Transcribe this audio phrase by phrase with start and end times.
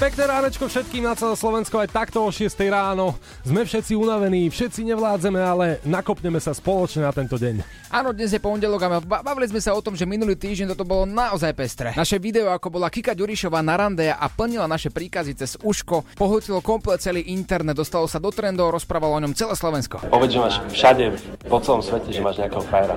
[0.00, 3.20] Pekné ránečko všetkým na celé Slovensko aj takto o 6 ráno.
[3.44, 7.60] Sme všetci unavení, všetci nevládzeme, ale nakopneme sa spoločne na tento deň.
[7.92, 8.88] Áno, dnes je pondelok a
[9.20, 11.92] bavili sme sa o tom, že minulý týždeň toto bolo naozaj pestré.
[11.92, 16.64] Naše video, ako bola Kika Ďurišová na rande a plnila naše príkazy cez uško, pohltilo
[16.64, 20.00] komplet celý internet, dostalo sa do trendov, rozprávalo o ňom celé Slovensko.
[20.08, 21.04] Povedz, že máš všade
[21.44, 22.96] po celom svete, že máš nejakého frajera.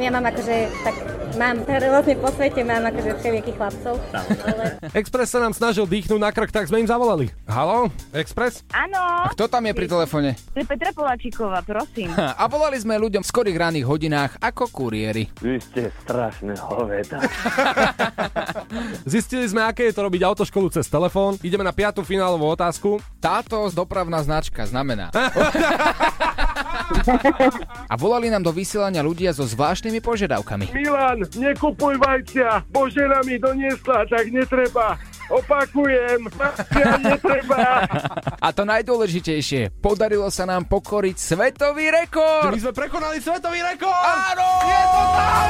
[0.00, 0.94] Ja mám akože, tak
[1.36, 1.56] mám,
[1.92, 3.12] vlastne po svete mám akože
[3.54, 3.94] chlapcov.
[4.16, 4.64] Ale...
[4.96, 7.28] Express sa nám snažil dýchnuť na krk, tak sme im zavolali.
[7.44, 8.64] Halo, Express?
[8.72, 9.28] Áno.
[9.36, 10.32] Kto tam je pri telefóne?
[10.56, 12.08] Petra Poláčiková, prosím.
[12.16, 15.28] A volali sme ľuďom v skorých ranných hodinách ako kuriéri.
[15.44, 17.20] Vy ste strašné hoveda.
[19.12, 21.36] Zistili sme, aké je to robiť autoškolu cez telefón.
[21.44, 23.04] Ideme na piatú finálovú otázku.
[23.20, 25.12] Táto dopravná značka znamená.
[27.92, 30.70] A volali nám do vysielania ľudia so zvláštnymi požiadavkami.
[30.74, 34.98] Milan, nekupuj vajcia, Božena mi doniesla, tak netreba.
[35.30, 36.28] Opakujem,
[37.00, 37.88] netreba.
[38.40, 42.52] A to najdôležitejšie, podarilo sa nám pokoriť svetový rekord.
[42.52, 44.04] My sme prekonali svetový rekord!
[44.04, 44.48] Áno!
[44.68, 45.44] Je to tam!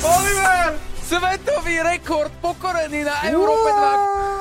[0.00, 0.66] Oliver!
[1.10, 3.68] Svetový rekord pokorený na Európe
[4.38, 4.39] 2.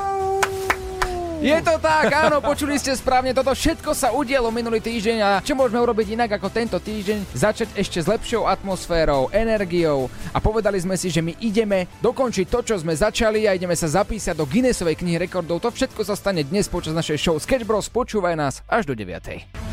[1.39, 5.55] Je to tak, áno, počuli ste správne, toto všetko sa udialo minulý týždeň a čo
[5.55, 7.31] môžeme urobiť inak ako tento týždeň?
[7.31, 12.59] Začať ešte s lepšou atmosférou, energiou a povedali sme si, že my ideme dokončiť to,
[12.59, 15.63] čo sme začali a ideme sa zapísať do Guinnessovej knihy rekordov.
[15.63, 17.87] To všetko sa stane dnes počas našej show Sketch Bros.
[17.87, 19.07] Počúvaj nás až do 9.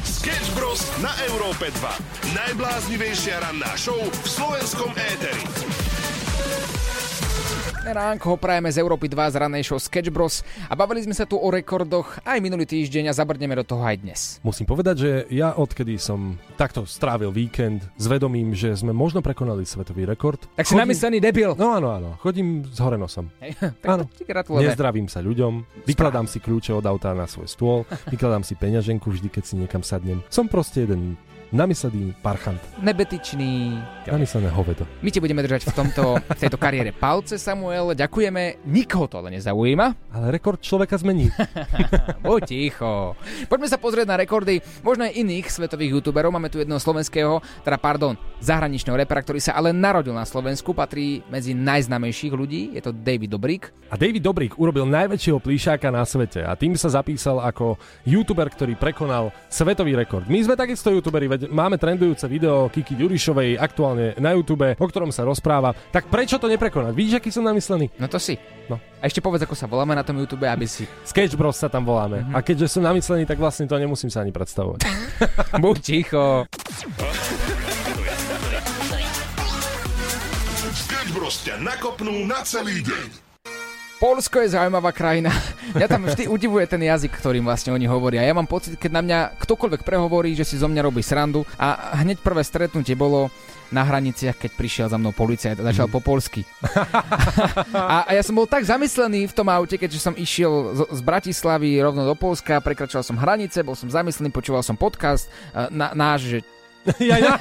[0.06, 0.86] Sketch Bros.
[1.02, 2.30] na Európe 2.
[2.30, 5.42] Najbláznivejšia ranná show v slovenskom éteri.
[7.86, 10.42] Ránko prajeme z Európy 2 z ranej show Sketch Bros.
[10.66, 13.96] A bavili sme sa tu o rekordoch aj minulý týždeň a zabrdneme do toho aj
[14.02, 14.20] dnes.
[14.42, 19.62] Musím povedať, že ja odkedy som takto strávil víkend s vedomím, že sme možno prekonali
[19.62, 20.42] svetový rekord.
[20.58, 21.54] Tak si namyslený debil.
[21.54, 22.10] No áno, áno.
[22.18, 23.30] Chodím s hore nosom.
[23.38, 23.54] Hej,
[23.92, 24.10] Áno.
[24.58, 27.78] Nezdravím sa ľuďom, vykladám si kľúče od auta na svoj stôl,
[28.10, 30.26] vykladám si peňaženku vždy, keď si niekam sadnem.
[30.26, 31.14] Som proste jeden
[31.50, 33.78] namyslený parchant, Nebetičný.
[34.06, 34.86] namyslené hovedo.
[35.02, 37.94] My ti budeme držať v, tomto, v tejto kariére palce, Samuel.
[37.94, 38.66] Ďakujeme.
[38.66, 40.14] Nikoho to ale nezaujíma.
[40.14, 41.30] Ale rekord človeka zmení.
[42.26, 43.14] Buď ticho.
[43.46, 46.34] Poďme sa pozrieť na rekordy možno aj iných svetových youtuberov.
[46.34, 51.22] Máme tu jedného slovenského, teda pardon, zahraničného repera, ktorý sa ale narodil na Slovensku, patrí
[51.26, 52.74] medzi najznamejších ľudí.
[52.74, 53.70] Je to David Dobrík.
[53.90, 58.74] A David Dobrík urobil najväčšieho plíšáka na svete a tým sa zapísal ako youtuber, ktorý
[58.74, 60.26] prekonal svetový rekord.
[60.26, 65.12] My sme takisto youtuberi, veď máme trendujúce video Kiki Ďurišovej aktuálne na YouTube, o ktorom
[65.12, 65.76] sa rozpráva.
[65.92, 66.96] Tak prečo to neprekonať?
[66.96, 67.92] Vidíš, aký som namyslený?
[68.00, 68.40] No to si.
[68.72, 68.80] No.
[68.98, 70.88] A ešte povedz, ako sa voláme na tom YouTube, aby si...
[71.04, 72.24] Sketch Bros sa tam voláme.
[72.32, 74.88] A keďže som namyslený, tak vlastne to nemusím sa ani predstavovať.
[75.62, 76.48] Buď ticho.
[80.72, 81.36] Sketch Bros.
[81.44, 83.25] ťa nakopnú na celý deň.
[83.96, 85.32] Polsko je zaujímavá krajina.
[85.76, 88.20] Mňa tam vždy udivuje ten jazyk, ktorým vlastne oni hovoria.
[88.24, 91.96] Ja mám pocit, keď na mňa ktokoľvek prehovorí, že si zo mňa robí srandu a
[92.04, 93.32] hneď prvé stretnutie bolo
[93.72, 96.46] na hraniciach, keď prišiel za mnou policajt a začal po polsky.
[97.74, 101.00] a, a ja som bol tak zamyslený v tom aute, keďže som išiel z, z
[101.02, 105.90] Bratislavy rovno do Polska, prekračoval som hranice, bol som zamyslený, počúval som podcast eh, na,
[105.98, 106.38] náš, že
[107.10, 107.32] ja, ja.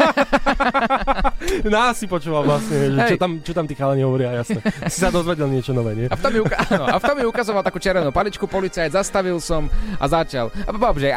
[1.65, 4.59] Nás si počúval vlastne, že čo tam, čo tam tí chalani hovoria, jasne.
[4.89, 6.07] Si sa dozvedel niečo nové, nie?
[6.09, 8.91] A v tom mi, uka- áno, a v tom mi ukazoval takú červenú paličku, policajt,
[8.91, 10.49] zastavil som a začal.
[10.71, 11.09] Bobže,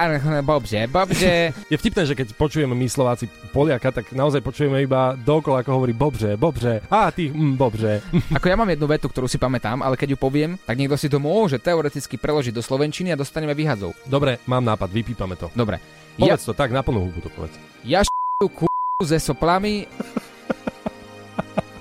[0.42, 1.34] bobže, bobže.
[1.66, 5.92] Je vtipné, že keď počujeme my Slováci Poliaka, tak naozaj počujeme iba dokola, ako hovorí
[5.92, 8.04] Bobže, Bobže, a ty, mm, Bobže.
[8.30, 11.08] Ako ja mám jednu vetu, ktorú si pamätám, ale keď ju poviem, tak niekto si
[11.08, 13.96] to môže teoreticky preložiť do slovenčiny a dostaneme vyhadzov.
[14.04, 15.48] Dobre, mám nápad, vypípame to.
[15.52, 15.80] Dobre.
[16.18, 17.54] Ja, Povedz to tak, na plnú hubu to povedz.
[17.86, 18.02] ja
[18.46, 19.82] k***u ze soplami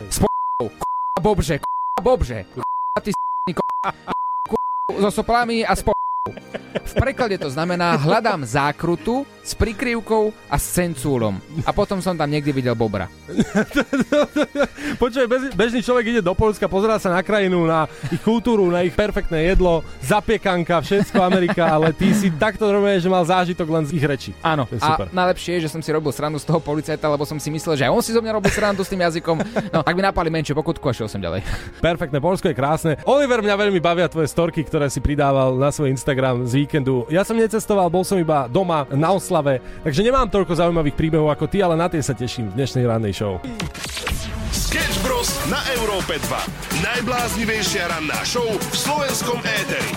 [0.09, 5.85] s k***a bobže, k***a bobže, k***a ty k***u so soplami a s.
[6.81, 11.39] V preklade to znamená hľadám zákrutu s prikryvkou a s cencúlom.
[11.63, 13.07] A potom som tam niekde videl bobra.
[15.01, 18.83] Počuj, bež, bežný človek ide do Polska, pozerá sa na krajinu, na ich kultúru, na
[18.83, 23.83] ich perfektné jedlo, zapiekanka, všetko Amerika, ale ty si takto normálne, že mal zážitok len
[23.87, 24.31] z ich reči.
[24.43, 27.47] Áno, a najlepšie je, že som si robil srandu z toho policajta, lebo som si
[27.47, 29.39] myslel, že aj on si zo mňa robil srandu s tým jazykom.
[29.71, 31.39] No, tak mi napali menšiu pokutku a šiel som ďalej.
[31.87, 32.91] Perfektné, Polsko je krásne.
[33.07, 37.07] Oliver, mňa veľmi bavia tvoje storky, ktoré si pridával na svoj Instagram z víkendu.
[37.07, 41.45] Ja som necestoval, bol som iba doma na oslave, takže nemám toľko zaujímavých príbehov ako
[41.45, 43.37] ty, ale na tie sa teším v dnešnej rannej show.
[44.49, 45.29] Sketch Bros.
[45.53, 46.81] na Európe 2.
[46.81, 49.93] Najbláznivejšia ranná show v slovenskom éteri.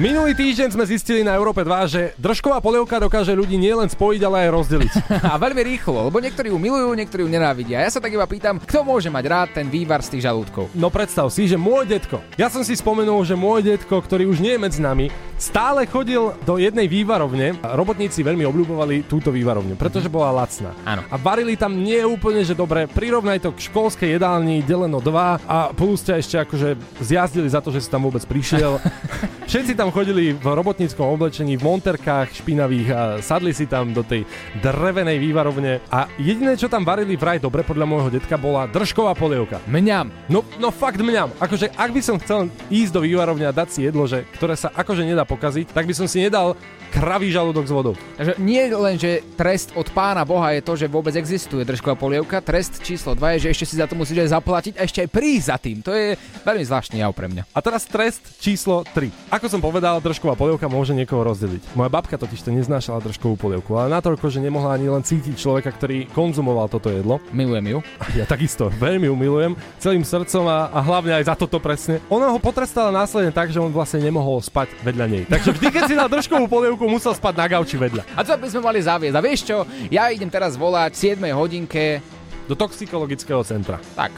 [0.00, 4.48] Minulý týždeň sme zistili na Európe 2, že držková polievka dokáže ľudí nielen spojiť, ale
[4.48, 4.92] aj rozdeliť.
[5.30, 7.84] A veľmi rýchlo, lebo niektorí ju milujú, niektorí ju nenávidia.
[7.84, 10.72] Ja sa tak iba pýtam, kto môže mať rád ten vývar z tých žalúdkov.
[10.72, 14.40] No predstav si, že môj detko, ja som si spomenul, že môj detko, ktorý už
[14.40, 15.12] nie je medzi nami,
[15.42, 17.58] stále chodil do jednej vývarovne.
[17.58, 20.70] Robotníci veľmi obľúbovali túto vývarovňu, pretože bola lacná.
[20.86, 21.02] Áno.
[21.10, 25.74] A varili tam nie úplne, že dobre, prirovnaj to k školskej jedálni deleno 2 a
[25.74, 26.68] plus ťa ešte akože
[27.02, 28.78] zjazdili za to, že si tam vôbec prišiel.
[29.50, 34.22] Všetci tam chodili v robotníckom oblečení, v monterkách špinavých a sadli si tam do tej
[34.62, 39.58] drevenej vývarovne a jediné, čo tam varili vraj dobre podľa môjho detka, bola držková polievka.
[39.66, 40.14] Mňam.
[40.30, 41.34] No, no fakt mňam.
[41.42, 44.70] Akože ak by som chcel ísť do vývarovne a dať si jedlo, že, ktoré sa
[44.72, 46.52] akože nedá pokaziť, tak by som si nedal
[46.92, 47.94] kravý žalúdok s vodou.
[48.20, 52.44] Takže nie len, že trest od pána Boha je to, že vôbec existuje držková polievka,
[52.44, 55.08] trest číslo 2 je, že ešte si za to musíš aj zaplatiť a ešte aj
[55.08, 55.76] prísť za tým.
[55.80, 57.48] To je veľmi zvláštny jav pre mňa.
[57.56, 59.08] A teraz trest číslo 3.
[59.32, 61.72] Ako som povedal, držková polievka môže niekoho rozdeliť.
[61.72, 65.72] Moja babka totiž to neznášala držkovú polievku, ale natoľko, že nemohla ani len cítiť človeka,
[65.72, 67.18] ktorý konzumoval toto jedlo.
[67.32, 67.80] Milujem ju.
[68.12, 71.96] Ja takisto veľmi ju milujem, celým srdcom a, a hlavne aj za toto presne.
[72.12, 75.24] Ona ho potrestala následne tak, že on vlastne nemohol spať vedľa nej.
[75.24, 78.02] Takže vždy, keď si dal držkovú polievku, musel spať na gauči vedľa.
[78.16, 79.16] A to by sme mali zaviesť.
[79.18, 79.66] A vieš čo?
[79.90, 82.02] Ja idem teraz volať 7 hodinke.
[82.46, 83.78] Do toxikologického centra.
[83.94, 84.12] Tak,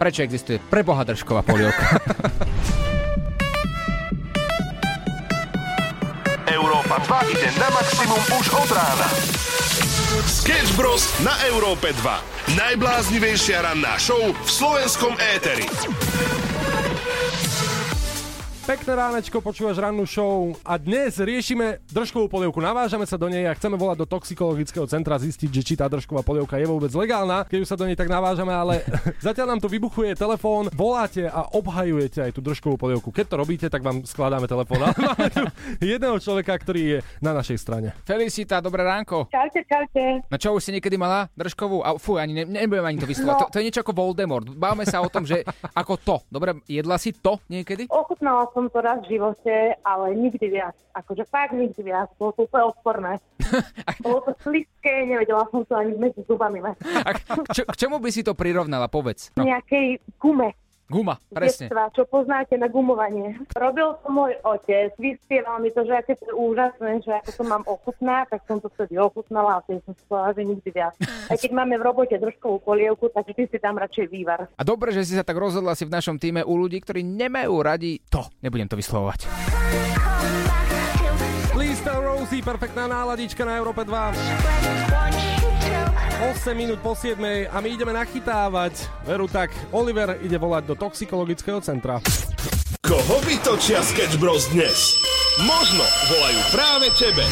[0.00, 1.84] prečo existuje preboha držková polievka?
[6.46, 9.08] Európa 2 ide na maximum už od rána.
[10.24, 11.10] Sketch Bros.
[11.20, 12.54] na Európe 2.
[12.54, 15.66] Najbláznivejšia ranná show v slovenskom éteri.
[18.66, 22.58] Pekné ránečko, počúvaš rannú show a dnes riešime držkovú polievku.
[22.58, 26.26] Navážame sa do nej a chceme volať do toxikologického centra zistiť, že či tá držková
[26.26, 28.82] polievka je vôbec legálna, keď už sa do nej tak navážame, ale
[29.22, 33.14] zatiaľ nám tu vybuchuje telefón, voláte a obhajujete aj tú držkovú polievku.
[33.14, 34.82] Keď to robíte, tak vám skladáme telefón.
[34.90, 35.46] Ale máme tu
[35.86, 37.94] jedného človeka, ktorý je na našej strane.
[38.02, 39.30] Felicita, dobré ránko.
[39.30, 40.26] Čaute, čaute.
[40.26, 41.86] No čo, už si niekedy mala držkovú?
[41.86, 43.30] A fú, ani ne, nebudem ani to vyslovať.
[43.30, 43.40] No.
[43.46, 44.50] To, to, je niečo ako Voldemort.
[44.58, 46.16] Bávame sa o tom, že ako to.
[46.26, 47.86] Dobre, jedla si to niekedy?
[47.94, 50.72] Ochutnala som to raz v živote, ale nikdy viac.
[50.96, 52.08] Akože fakt nikdy viac.
[52.16, 53.12] Bolo to úplne odporné.
[54.04, 56.64] Bolo to slizké, nevedela som to ani medzi zubami.
[56.64, 57.20] A k,
[57.52, 58.88] čo, k čomu by si to prirovnala?
[58.88, 59.36] Povedz.
[59.36, 59.44] No.
[59.44, 60.56] Nejakej gume.
[60.86, 61.66] Guma, presne.
[61.66, 63.34] Detstva, čo poznáte na gumovanie.
[63.58, 67.42] Robil to môj otec, vyspieval mi to, že aké to je úžasné, že ako to
[67.42, 70.94] mám ochutnať, tak som to vtedy ochutnala a vtedy som si povedala, že nikdy viac.
[71.26, 74.46] Aj keď máme v robote držkovú polievku, tak vždy si tam radšej vývar.
[74.46, 77.54] A dobre, že si sa tak rozhodla si v našom týme u ľudí, ktorí nemajú
[77.66, 78.22] radi to.
[78.46, 79.26] Nebudem to vyslovovať.
[81.86, 85.54] Tell Rosie, perfektná náladička na Európe 2.
[86.16, 87.20] 8 minút po 7
[87.52, 88.88] a my ideme nachytávať.
[89.04, 92.00] Veru tak, Oliver ide volať do toxikologického centra.
[92.80, 94.96] Koho vytočia Sketch Bros dnes?
[95.44, 97.24] Možno volajú práve tebe.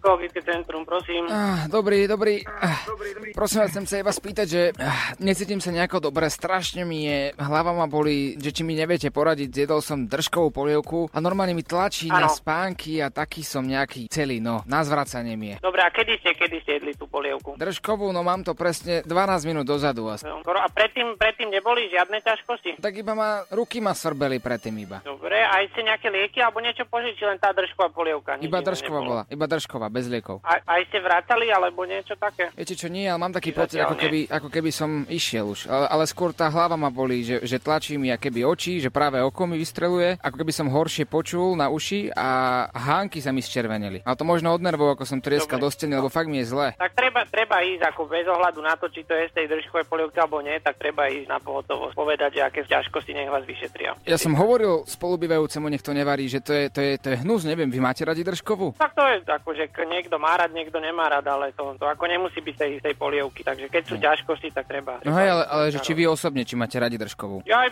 [0.00, 1.28] Psychologické centrum, prosím.
[1.28, 2.40] Ah, dobrý, dobrý.
[2.48, 2.88] Ah,
[3.36, 7.36] prosím vás, chcem sa iba spýtať, že ah, necítim sa nejako dobre, strašne mi je,
[7.36, 11.60] hlava ma boli, že či mi neviete poradiť, zjedol som držkovú polievku a normálne mi
[11.60, 12.32] tlačí na Áno.
[12.32, 15.56] spánky a taký som nejaký celý, no, na zvracanie mi je.
[15.60, 17.60] Dobre, a kedy ste, kedy ste jedli tú polievku?
[17.60, 19.12] Držkovú, no mám to presne 12
[19.52, 20.24] minút dozadu asi.
[20.24, 22.80] A predtým, predtým neboli žiadne ťažkosti?
[22.80, 25.04] Tak iba ma, ruky ma svrbeli predtým iba.
[25.04, 28.40] Dobre, aj ste nejaké lieky alebo niečo požiči, len tá držková polievka?
[28.40, 30.40] Iba držková bola, iba držková, bez liekov.
[30.46, 32.54] A, aj ste vrátali alebo niečo také?
[32.54, 34.02] Viete čo, nie, ale mám taký pocit, ako nie.
[34.06, 35.66] keby, ako keby som išiel už.
[35.66, 39.18] Ale, ale skôr tá hlava ma bolí, že, že tlačí mi keby oči, že práve
[39.18, 42.28] oko mi vystreluje, ako keby som horšie počul na uši a
[42.70, 44.04] hánky sa mi zčervenili.
[44.06, 46.76] Ale to možno od nervov, ako som trieskal do steny, lebo fakt mi je zle.
[46.76, 49.88] Tak treba, treba ísť ako bez ohľadu na to, či to je z tej držkovej
[49.88, 53.96] polievky alebo nie, tak treba ísť na pohotovosť, povedať, že aké ťažkosti nech vás vyšetria.
[54.04, 57.48] Ja som hovoril spolubývajúcemu, nech to nevarí, že to je, to je, to je hnus,
[57.48, 58.76] neviem, vy máte radi držkovú?
[58.76, 61.84] Tak to je ako, že k- niekto má rád, niekto nemá rád, ale to, to
[61.86, 65.00] ako nemusí byť tej istej polievky, takže keď sú ťažkosti, tak treba.
[65.04, 67.44] No hej, ale, ale že či vy osobne, či máte radi držkovú?
[67.46, 67.64] Ja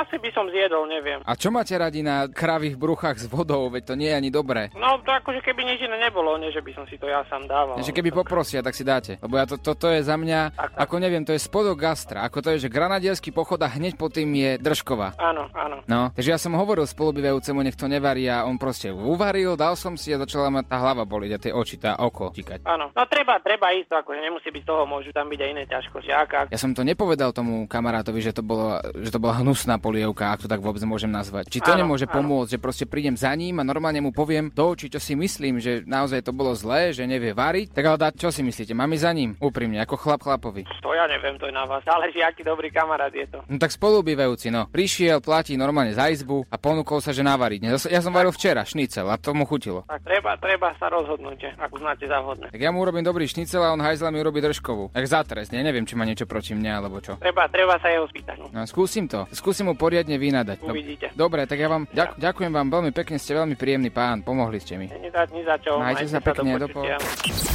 [0.00, 1.20] asi by som zjedol, neviem.
[1.26, 4.70] A čo máte radi na kravých bruchách s vodou, veď to nie je ani dobré.
[4.78, 7.46] No to akože keby nič iné nebolo, nie že by som si to ja sám
[7.50, 7.78] dával.
[7.80, 9.18] Že keby poprosia, tak si dáte.
[9.20, 12.22] Lebo ja to, toto je za mňa, ako neviem, to je spodok gastra.
[12.26, 15.18] Ako to je, že granadierský pochod a hneď po tým je držková.
[15.18, 15.82] Áno, áno.
[15.90, 19.98] No, takže ja som hovoril spolubývajúcemu, nech to nevarí a on proste uvaril, dal som
[19.98, 21.30] si a začala ma tá hlava boliť.
[21.34, 22.62] A tie tie oči, tá oko tikať.
[22.62, 26.10] Áno, no treba, treba ísť, akože nemusí byť toho, môžu tam byť aj iné ťažkosti.
[26.14, 26.46] Ak, ak.
[26.54, 30.46] Ja som to nepovedal tomu kamarátovi, že to, bolo, že to bola hnusná polievka, ak
[30.46, 31.50] to tak vôbec môžem nazvať.
[31.50, 32.22] Či to Áno, nemôže áno.
[32.22, 35.58] pomôcť, že proste prídem za ním a normálne mu poviem to, či čo si myslím,
[35.58, 37.74] že naozaj to bolo zlé, že nevie variť.
[37.74, 39.30] Tak ale dá, čo si myslíte, mám ísť za ním?
[39.42, 40.62] Úprimne, ako chlap chlapovi.
[40.84, 41.82] To ja neviem, to je na vás.
[41.82, 43.42] Záleží, aký dobrý kamarát je to.
[43.48, 44.68] No tak spolubývajúci, no.
[44.70, 47.88] Prišiel, platí normálne za izbu a ponúkol sa, že navariť.
[47.88, 49.82] Ja som varil včera šnicel a to mu chutilo.
[49.88, 52.52] Tak treba, treba sa rozhodnúť, že ak uznáte za vhodné.
[52.52, 54.92] Tak ja mu urobím dobrý šnicel a on hajzla mi urobí držkovú.
[54.92, 55.64] Tak za trest, ne?
[55.64, 57.16] neviem, či má niečo proti mne alebo čo.
[57.16, 58.36] Treba, treba sa jeho spýtať.
[58.36, 58.46] No.
[58.52, 59.24] No, skúsim to.
[59.32, 60.60] Skúsim mu poriadne vynadať.
[60.60, 61.08] Uvidíte.
[61.16, 64.76] Dobre, tak ja vám ďak- ďakujem vám veľmi pekne, ste veľmi príjemný pán, pomohli ste
[64.76, 64.92] mi.
[64.92, 65.80] Ni za, ni za čo.
[65.80, 67.00] Majte sa pekne, do počutia.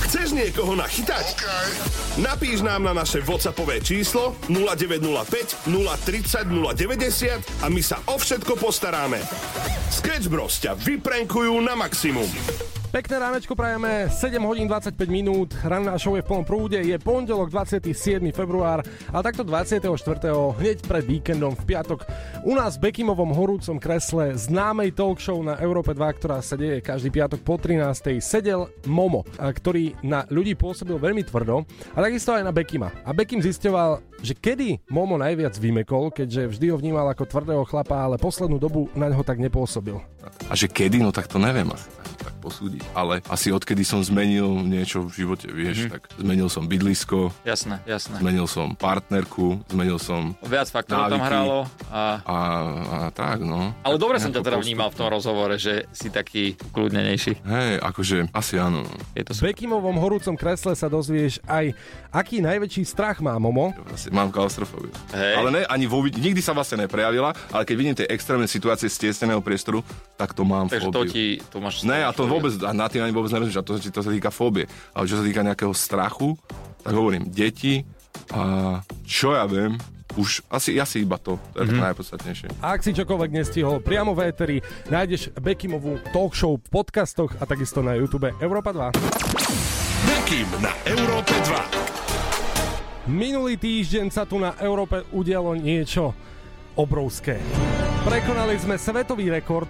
[0.09, 1.25] Chceš niekoho nachytať?
[2.17, 9.19] Napíš nám na naše WhatsAppové číslo 0905 030 090 a my sa o všetko postaráme.
[9.91, 12.25] Sketch Bros ťa vyprenkujú na maximum.
[12.95, 17.51] Pekné ránečko prajeme, 7 hodín 25 minút, ranná show je v plnom prúde, je pondelok
[17.51, 17.91] 27.
[18.31, 19.91] február, ale takto 24.
[20.31, 22.07] hneď pred víkendom v piatok
[22.47, 26.79] u nás v Bekimovom horúcom kresle známej talk show na Európe 2, ktorá sa deje
[26.79, 28.15] každý piatok po 13.
[28.23, 32.95] sedel Momo, a ktorý na ľudí pôsobil veľmi tvrdo a takisto aj na Bekima.
[33.03, 37.99] A Bekim zisťoval, že kedy Momo najviac vymekol, keďže vždy ho vnímal ako tvrdého chlapa,
[37.99, 39.99] ale poslednú dobu na ňo tak nepôsobil.
[40.49, 41.87] A že kedy, no tak to neviem asi
[42.25, 42.81] tak posúdiť.
[42.97, 48.17] Ale asi odkedy som zmenil niečo v živote, vieš, tak zmenil som bydlisko, Jasné, jasné.
[48.17, 51.57] zmenil som partnerku, zmenil som Viac faktorov tam hralo.
[51.93, 52.25] A...
[52.25, 52.37] a,
[52.89, 53.77] a tak, no.
[53.85, 54.65] Ale dobre som ťa teda postup.
[54.65, 57.45] vnímal v tom rozhovore, že si taký kľudnenejší.
[57.45, 58.81] Hej, akože asi áno.
[58.81, 58.91] no.
[59.13, 61.77] Je to V Bekimovom horúcom kresle sa dozvieš aj,
[62.09, 63.69] aký najväčší strach má Momo.
[64.11, 64.91] Mám klaustrofóbiu.
[65.13, 65.33] Hej.
[65.37, 69.07] Ale ne, ani vo, nikdy sa vlastne neprejavila, ale keď vidím tie extrémne situácie z
[69.07, 69.81] tiesneného priestoru,
[70.19, 71.11] tak to mám Takže to fóbiu.
[71.11, 71.85] ti, to máš...
[71.85, 74.29] Ne, a to vôbec, a na tým ani vôbec nerozumiem, a to, to sa týka
[74.29, 74.69] fóbie.
[74.93, 76.37] Ale čo sa týka nejakého strachu,
[76.85, 77.81] tak hovorím, deti
[78.31, 79.77] a čo ja viem,
[80.15, 81.85] už asi, asi iba to, to je mm-hmm.
[81.91, 82.47] najpodstatnejšie.
[82.63, 84.57] A ak si čokoľvek nestihol priamo v éteri,
[84.87, 88.95] nájdeš Bekimovú talk show v podcastoch a takisto na YouTube Európa 2.
[90.07, 91.84] Bekim na Európe 2.
[93.05, 96.17] Minulý týždeň sa tu na Európe udialo niečo
[96.73, 97.37] obrovské.
[98.01, 99.69] Prekonali sme svetový rekord,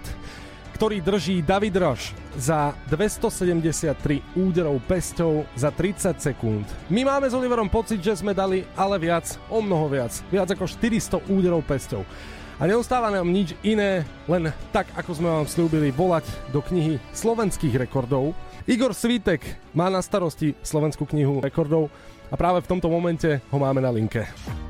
[0.72, 6.64] ktorý drží David Roš za 273 úderov pesťou za 30 sekúnd.
[6.88, 10.64] My máme s Oliverom pocit, že sme dali ale viac, o mnoho viac, viac ako
[10.64, 12.08] 400 úderov pesťou.
[12.56, 16.24] A neustáva nám nič iné, len tak, ako sme vám slúbili, volať
[16.56, 18.32] do knihy slovenských rekordov.
[18.66, 19.46] Igor Svitek
[19.78, 21.86] má na starosti slovenskú knihu rekordov
[22.26, 24.26] a práve v tomto momente ho máme na linke.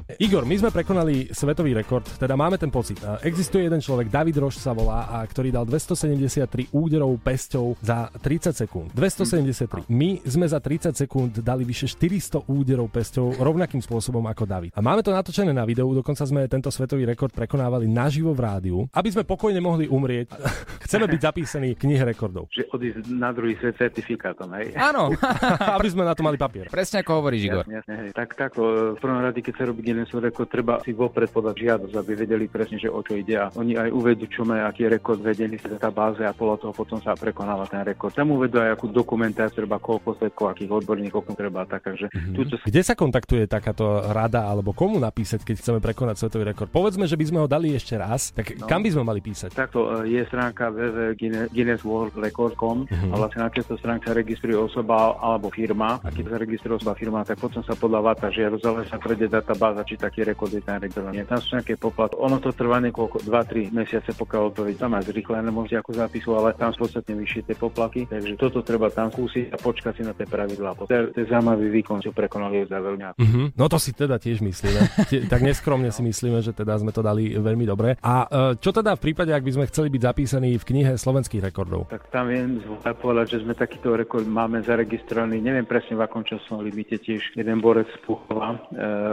[0.07, 3.03] Igor, my sme prekonali svetový rekord, teda máme ten pocit.
[3.27, 8.55] Existuje jeden človek, David Roš sa volá, a ktorý dal 273 úderov pesťou za 30
[8.55, 8.95] sekúnd.
[8.95, 9.91] 273.
[9.91, 14.71] My sme za 30 sekúnd dali vyše 400 úderov pesťou rovnakým spôsobom ako David.
[14.79, 18.79] A máme to natočené na videu, dokonca sme tento svetový rekord prekonávali naživo v rádiu,
[18.95, 20.31] aby sme pokojne mohli umrieť.
[20.87, 22.47] Chceme byť zapísaní v knihe rekordov.
[22.55, 24.71] Že odísť na druhý svet certifikátom, hej?
[24.79, 25.11] Áno,
[25.83, 26.71] aby sme na to mali papier.
[26.71, 27.67] presne ako hovoríš, Igor.
[27.67, 28.11] Jasne, jasne, hej.
[28.15, 31.97] Tak takto, v prvom rade, keď sa robí Guinnessov rekord, treba si vopred podať žiadosť,
[31.97, 33.41] aby vedeli presne, že o čo ide.
[33.41, 36.76] A oni aj uvedú, čo majú, aký je rekord, vedeli sa databáze a podľa toho
[36.76, 38.12] potom sa prekonáva ten rekord.
[38.12, 41.88] Tam uvedú aj akú dokumentáciu, treba koľko svetkov, akých odborníkov treba tak.
[41.88, 42.35] Takže Mhm.
[42.37, 46.69] túto Kde sa kontaktuje takáto rada alebo komu napísať, keď chceme prekonať svetový rekord?
[46.69, 48.69] Povedzme, že by sme ho dali ešte raz, tak No.
[48.69, 49.57] kam by sme mali písať?
[49.57, 53.12] Takto e, je stránka www.guinnessworldrecord.com Mhm.
[53.12, 55.97] a vlastne na tejto stránke sa registruje osoba alebo firma.
[56.03, 59.31] A keď sa registruje osoba firma, tak potom sa podáva tá žiadosť, ale sa prejde
[59.31, 62.19] databáza, či taký rekord je tam sú nejaké poplatky.
[62.19, 66.59] Ono to trvá niekoľko, 2-3 mesiace, pokiaľ odpoveď tam aj zrýchlené možno ako zápisu, ale
[66.59, 68.00] tam sú podstatne vyššie tie poplatky.
[68.11, 70.75] Takže toto treba tam skúsiť a počkať si na tie pravidlá.
[70.90, 73.16] Je zaujímavý výkon, čo prekonali za veľmi.
[73.16, 73.43] Mhm.
[73.55, 74.81] No to si teda tiež myslíme.
[75.26, 78.00] Tak neskromne si myslíme, že teda sme to dali veľmi dobre.
[78.00, 81.43] A e, čo teda v prípade, ak by sme chceli byť zapísaní v knihe slovenských
[81.45, 81.90] rekordov?
[81.93, 86.64] Tak tam viem povedať, že sme takýto rekord máme zaregistrovaný, neviem presne v akom časovom
[86.64, 88.59] limite tiež jeden borec z Puchova, e,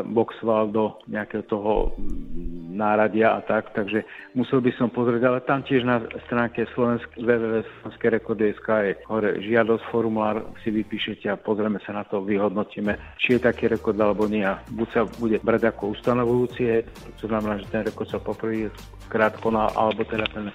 [0.08, 4.04] boxoval do nejakého toho mm, náradia a tak, takže
[4.34, 10.42] musel by som pozrieť, ale tam tiež na stránke slovensk, www.slovenské.sk je hore žiadosť, formulár
[10.66, 14.42] si vypíšete a pozrieme sa na to, vyhodnotíme, či je taký rekord alebo nie.
[14.42, 16.82] A Buď sa bude brať ako ustanovujúci,
[17.22, 18.74] to znamená, že ten rekord sa poprvý
[19.14, 20.50] krát konal, alebo teda ten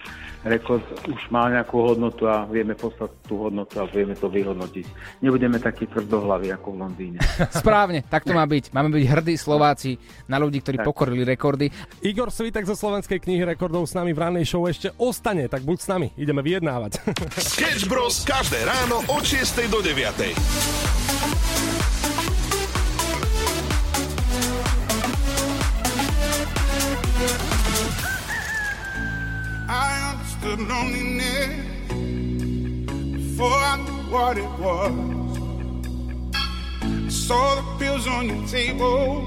[0.46, 4.86] rekord už má nejakú hodnotu a vieme poslať tú hodnotu a vieme to vyhodnotiť.
[5.22, 7.18] Nebudeme takí tvrdohlaví ako v Londýne.
[7.62, 8.70] Správne, tak to má byť.
[8.70, 10.86] Máme byť hrdí Slováci na ľudí, ktorí Tak.
[10.86, 11.70] pokorili rekordy.
[12.02, 15.78] Igor Svitek zo Slovenskej knihy rekordov s nami v rannej show ešte ostane, tak buď
[15.80, 17.00] s nami, ideme vyjednávať.
[17.54, 18.22] Sketch Bros.
[18.22, 20.34] každé ráno od 6 do 9.
[29.70, 31.48] I understood loneliness
[33.12, 34.92] before I knew what it was.
[36.82, 39.26] I saw the pills on your table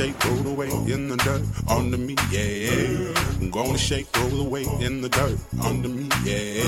[0.00, 3.12] shake, roll away in the dirt under me, yeah.
[3.38, 6.62] I'm gonna shake, roll away in the dirt under me, yeah.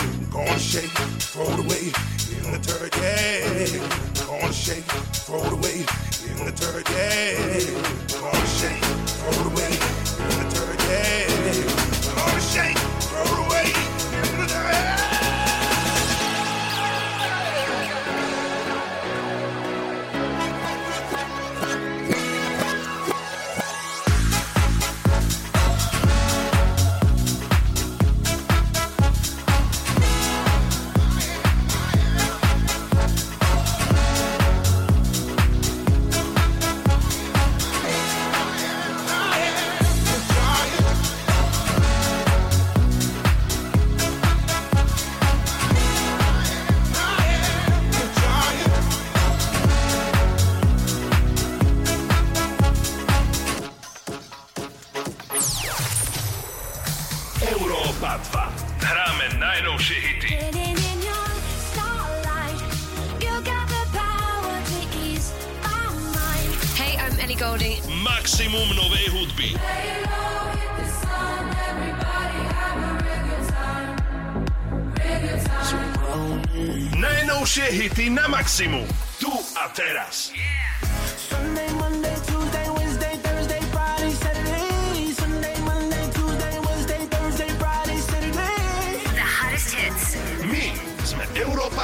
[0.00, 0.88] I'm gonna shake,
[1.20, 1.92] throw it away
[2.38, 4.24] in the dirt, yeah.
[4.30, 4.84] I'm gonna shake,
[5.26, 5.84] throw it away
[6.30, 7.36] in the dirt, yeah.
[8.14, 8.84] I'm gonna shake,
[9.20, 9.72] throw it away
[10.24, 11.28] in the dirt, yeah.
[12.08, 12.87] I'm gonna shake,
[58.32, 58.84] 2.
[58.84, 60.30] Hráme najnovšie hity.
[66.78, 67.82] Hey, I'm Ellie Golding.
[68.04, 69.48] Maximum novej hudby.
[76.98, 78.86] Najnovšie hity na maximum.
[79.18, 80.30] Tu a teraz.
[80.30, 80.57] Sunday,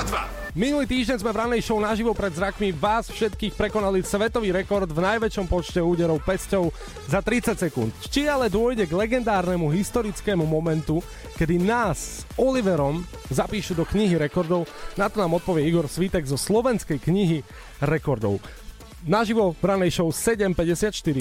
[0.08, 0.54] 2.
[0.54, 5.02] Minulý týždeň sme v ranej show naživo pred zrakmi vás všetkých prekonali svetový rekord v
[5.02, 6.70] najväčšom počte úderov pesťou
[7.10, 7.90] za 30 sekúnd.
[8.06, 11.02] Či ale dôjde k legendárnemu historickému momentu,
[11.34, 13.02] kedy nás s Oliverom
[13.34, 17.42] zapíšu do knihy rekordov, na to nám odpovie Igor Svitek zo slovenskej knihy
[17.82, 18.38] rekordov.
[19.10, 21.18] Naživo v ranej show 7.54.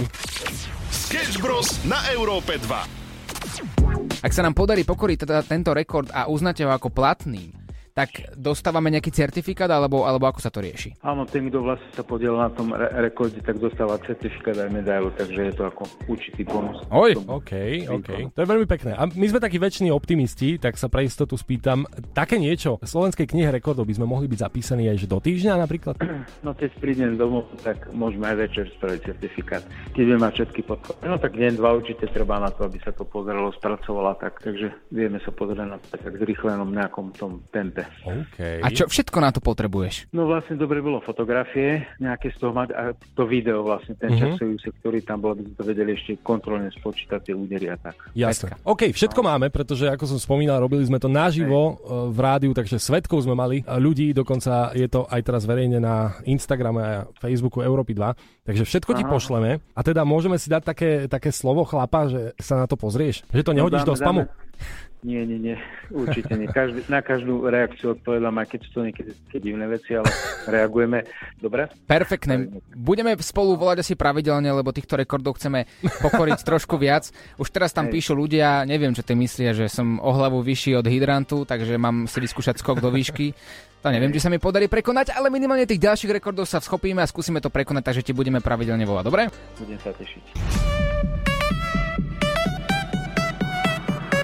[0.94, 1.82] Sketch Bros.
[1.90, 4.22] na Európe 2.
[4.22, 7.63] Ak sa nám podarí pokoriť teda tento rekord a uznáte ho ako platný,
[7.94, 10.98] tak dostávame nejaký certifikát, alebo, alebo ako sa to rieši?
[11.06, 15.14] Áno, ten, kto vlastne sa podiel na tom re- rekorde, tak dostáva certifikát aj medailu,
[15.14, 16.82] takže je to ako určitý bonus.
[16.90, 18.10] Oj, OK, OK.
[18.34, 18.98] To je veľmi pekné.
[18.98, 21.86] A my sme takí väčšini optimisti, tak sa pre istotu spýtam,
[22.18, 25.54] také niečo v Slovenskej knihe rekordov by sme mohli byť zapísaní aj že do týždňa
[25.62, 25.96] napríklad?
[26.42, 29.64] No keď prídem domov, tak môžeme aj večer spraviť certifikát.
[29.94, 31.00] Keď budeme mať všetky podklady.
[31.06, 34.74] No tak deň, dva určite treba na to, aby sa to pozeralo, spracovalo tak, takže
[34.90, 37.83] vieme sa pozrieť na to tak zrýchlenom nejakom tom tempe.
[38.02, 38.38] OK.
[38.60, 40.10] A čo všetko na to potrebuješ?
[40.10, 44.14] No vlastne dobre bolo fotografie, nejaké z toho mať a to video vlastne, ten Mhm.
[44.14, 44.32] mm-hmm.
[44.34, 47.78] časový úsek, ktorý tam bol, aby sme to vedeli ešte kontrolne spočítať tie údery a
[47.78, 47.96] tak.
[48.12, 48.56] Jasné.
[48.64, 51.74] OK, všetko máme, pretože ako som spomínal, robili sme to naživo e,
[52.10, 55.96] v rádiu, takže svetkov sme mali a ľudí, dokonca je to aj teraz verejne na
[56.24, 59.10] Instagrame a Facebooku Európy 2, takže všetko ti Aha.
[59.10, 63.24] pošleme a teda môžeme si dať také, také slovo chlapa, že sa na to pozrieš,
[63.26, 64.22] že to nehodíš No, do dáme, spamu.
[64.24, 64.93] dáme.
[65.04, 65.56] Nie, nie, nie,
[65.92, 66.48] určite nie.
[66.48, 70.08] Každý, na každú reakciu odpovedám, aj keď sú to niekedy divné veci, ale
[70.48, 71.04] reagujeme.
[71.44, 71.68] Dobre?
[71.84, 72.48] Perfektné.
[72.72, 77.12] Budeme spolu volať asi pravidelne, lebo týchto rekordov chceme pokoriť trošku viac.
[77.36, 78.00] Už teraz tam Hej.
[78.00, 82.08] píšu ľudia, neviem, čo ty myslia, že som o hlavu vyšší od hydrantu, takže mám
[82.08, 83.36] si vyskúšať skok do výšky.
[83.84, 87.12] To neviem, či sa mi podarí prekonať, ale minimálne tých ďalších rekordov sa schopíme a
[87.12, 89.28] skúsime to prekonať, takže ti budeme pravidelne volať, dobre?
[89.60, 90.24] Budem sa tešiť.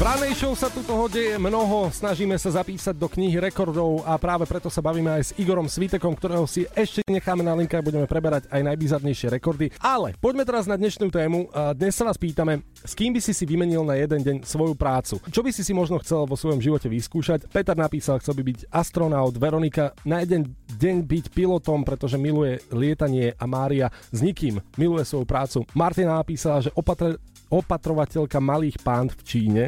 [0.00, 4.48] Ranej show sa tu toho deje mnoho, snažíme sa zapísať do knihy rekordov a práve
[4.48, 8.08] preto sa bavíme aj s Igorom Svitekom, ktorého si ešte necháme na linke a budeme
[8.08, 9.68] preberať aj najbizarnejšie rekordy.
[9.76, 11.52] Ale poďme teraz na dnešnú tému.
[11.76, 15.20] Dnes sa vás pýtame, s kým by si si vymenil na jeden deň svoju prácu?
[15.28, 17.52] Čo by si si možno chcel vo svojom živote vyskúšať?
[17.52, 23.36] Peter napísal, chcel by byť astronaut, Veronika na jeden deň byť pilotom, pretože miluje lietanie
[23.36, 25.68] a Mária s nikým miluje svoju prácu.
[25.76, 29.64] Martina napísala, že opatre, opatrovateľka malých pánd v Číne,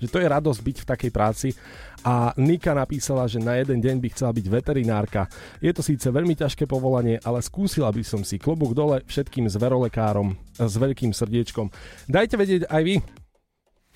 [0.00, 1.48] že to je radosť byť v takej práci.
[2.06, 5.26] A Nika napísala, že na jeden deň by chcela byť veterinárka.
[5.58, 10.38] Je to síce veľmi ťažké povolanie, ale skúsila by som si klobúk dole všetkým zverolekárom
[10.54, 11.66] s veľkým srdiečkom.
[12.06, 12.94] Dajte vedieť aj vy,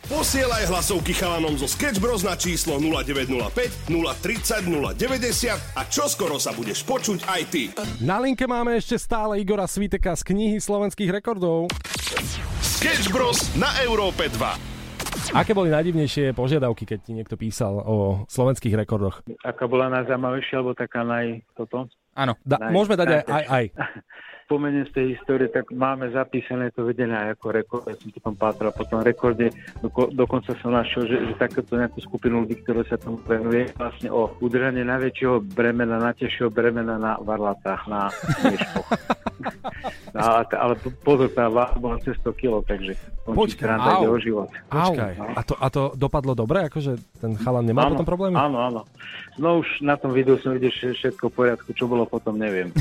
[0.08, 6.80] Posielaj hlasovky chalanom zo Sketch Bros na číslo 0905 030 090 a čoskoro sa budeš
[6.88, 7.68] počuť aj ty.
[8.00, 11.68] Na linke máme ešte stále Igora Sviteka z knihy slovenských rekordov.
[12.64, 15.36] Sketch Bros na Európe 2.
[15.36, 19.20] Aké boli najdivnejšie požiadavky, keď ti niekto písal o slovenských rekordoch?
[19.44, 21.44] Aká bola najzaujímavejšia, alebo taká naj...
[21.54, 21.86] toto?
[22.14, 22.34] Áno.
[22.42, 23.64] Da, Naj- môžeme dať aj, aj, aj.
[24.50, 27.86] Spomeniem z tej histórie, tak máme zapísané to vedené aj ako rekord.
[27.86, 29.54] Ja som to tam pátral po tom rekorde.
[29.78, 34.10] Doko, dokonca som našiel, že, že takéto nejakú skupinu ľudí, ktoré sa tomu venuje, vlastne
[34.10, 38.10] o udržanie najväčšieho bremena, najťažšieho bremena na varlatách, na
[38.42, 38.90] mieškoch.
[40.10, 42.92] No, ale, ale po- pozor, tá váha bola cez 100 kg, takže
[43.30, 44.10] Počkaj, au.
[44.10, 44.48] o život.
[44.66, 46.66] Počkaj, a to, a to dopadlo dobre?
[46.66, 48.34] Akože ten chalan nemal Áno, potom problémy?
[48.34, 48.80] Áno, áno.
[49.38, 52.74] No už na tom videu som videl všetko v poriadku, čo bolo potom, neviem.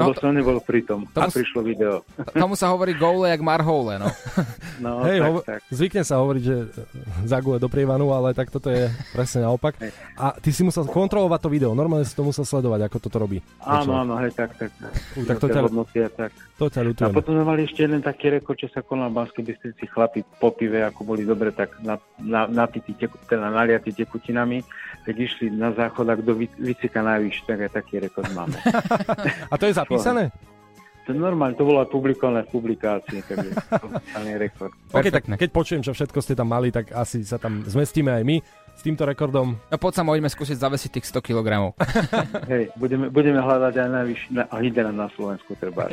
[0.00, 2.00] No Lebo som nebol pri tom, Tomu- prišlo video.
[2.40, 4.08] Tomu sa hovorí goule jak marhoule, no.
[4.80, 5.60] No, Hej, tak, hovo- tak.
[5.68, 6.56] zvykne sa hovoriť, že
[7.28, 9.76] zagule do prievanu, ale tak toto je presne naopak.
[10.16, 13.44] A ty si musel kontrolovať to video, normálne si to musel sledovať, ako toto robí.
[13.60, 14.72] Áno, áno, hej, tak, tak.
[15.20, 16.30] Ú, tak to ťa- a tak.
[16.56, 17.12] To ťa A ľutujem.
[17.12, 19.84] potom sme mali ešte jeden taký rekord, čo sa konal v Banskej Bystrici.
[19.84, 24.62] Chlapi po pive, ako boli dobre, tak na, na, napití, teku, teda naliatí tekutinami,
[25.02, 28.56] tak išli na záchod a kto vy- vycika najvyššie, tak aj taký rekord máme.
[29.52, 30.30] A to je zapísané?
[31.08, 33.50] To normálne, to bolo aj publikované v publikácii, takže
[34.14, 34.70] to je rekord.
[34.94, 38.22] OK, tak keď počujem, čo všetko ste tam mali, tak asi sa tam zmestíme aj
[38.22, 38.36] my
[38.80, 39.60] s týmto rekordom.
[39.68, 41.76] No poď sa môžeme skúsiť zavesiť tých 100 kg.
[42.52, 45.92] Hej, budeme, budeme hľadať aj najvyšší na, hydra na Slovensku, treba.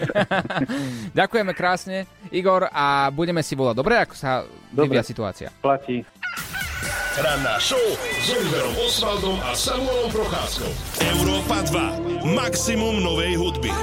[1.20, 3.76] Ďakujeme krásne, Igor, a budeme si volať.
[3.76, 5.52] Dobre, ako sa vyvíja situácia.
[5.60, 6.08] Platí.
[7.20, 7.82] Ranná show
[8.24, 10.72] s Oliverom Osvaldom a Samuelom Procházkou.
[11.18, 11.66] Európa
[12.24, 12.30] 2.
[12.40, 13.74] Maximum novej hudby.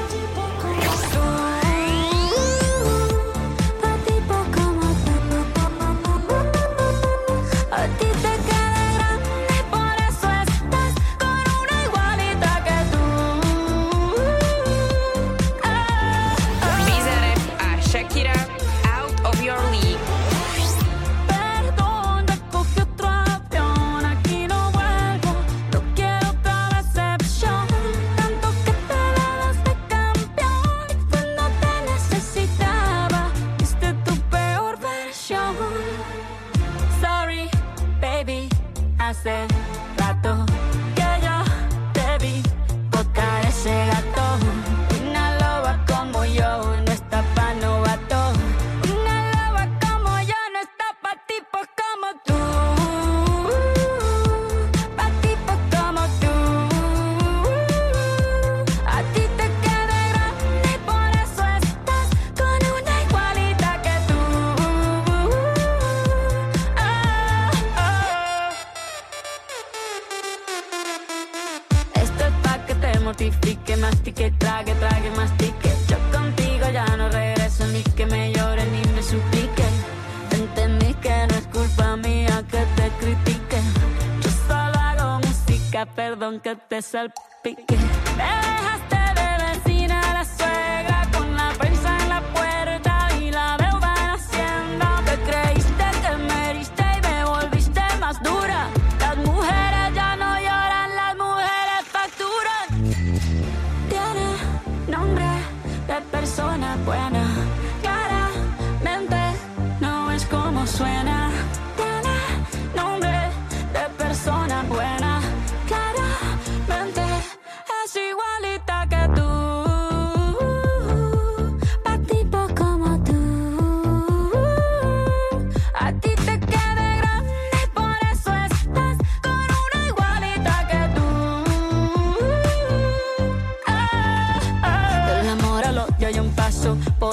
[86.75, 87.77] empezar pique.
[88.17, 88.94] Me dejaste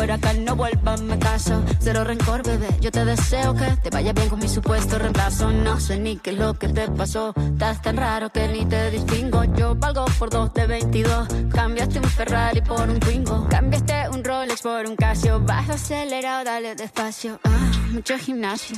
[0.10, 1.64] acá no vuelvas, me caso.
[1.80, 2.70] Cero rencor, bebé.
[2.80, 5.52] Yo te deseo que te vaya bien con mi supuesto reemplazo.
[5.52, 7.34] No sé ni qué es lo que te pasó.
[7.36, 9.44] Estás tan raro que ni te distingo.
[9.56, 11.28] Yo valgo por dos de 22.
[11.54, 13.48] Cambiaste un Ferrari por un Twingo.
[13.50, 15.40] Cambiaste un Rolex por un Casio.
[15.42, 17.40] Baja acelerado, dale despacio.
[17.44, 18.78] Ah, mucho gimnasio.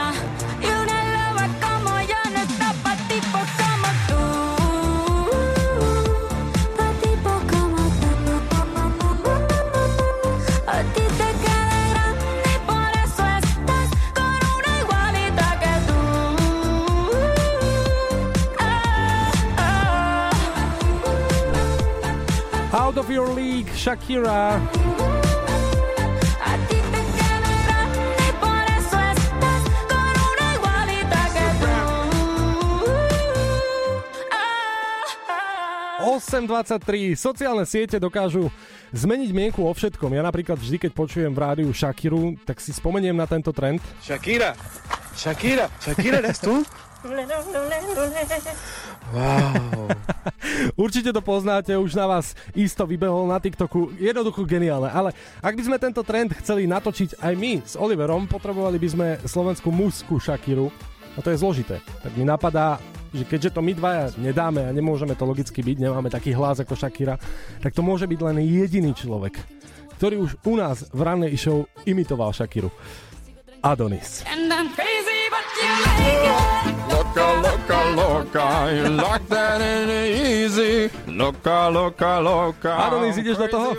[23.11, 24.55] Of your league, Shakira.
[26.39, 31.71] A ti te queda grande y por eso estás con una igualita que tú.
[35.99, 37.15] 8.23.
[37.19, 38.47] Sociálne siete dokážu
[38.95, 40.15] zmeniť mienku o všetkom.
[40.15, 43.83] Ja napríklad vždy, keď počujem v rádiu Shakiru, tak si spomeniem na tento trend.
[43.99, 44.55] Shakira,
[45.19, 46.63] Shakira, Shakira, eres tú?
[49.11, 49.91] Wow.
[50.83, 53.99] Určite to poznáte, už na vás isto vybehol na TikToku.
[53.99, 54.87] Jednoducho geniálne.
[54.87, 55.11] Ale
[55.43, 59.69] ak by sme tento trend chceli natočiť aj my s Oliverom, potrebovali by sme slovenskú
[59.69, 60.71] mužskú Shakiru.
[61.15, 61.83] A to je zložité.
[61.83, 62.79] Tak mi napadá,
[63.11, 66.79] že keďže to my dvaja nedáme a nemôžeme to logicky byť, nemáme taký hlas ako
[66.79, 67.19] Shakira,
[67.59, 69.35] tak to môže byť len jediný človek,
[69.99, 72.71] ktorý už u nás v rannej show imitoval Shakiru.
[73.61, 74.23] Adonis.
[74.25, 76.80] And I'm crazy, but you make it.
[77.01, 80.91] Loca, loca, loca, you like that ain't easy.
[81.07, 82.77] Loca, loca, loca.
[82.77, 83.75] Adonis, ideš do toho?